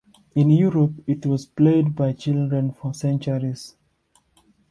[0.33, 3.75] In Europe it was played by children for centuries.